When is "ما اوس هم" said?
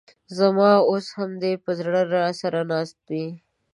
0.57-1.31